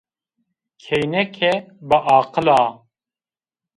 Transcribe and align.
Kêneke 0.81 1.51
biaqil 1.87 2.47
a. 2.59 2.61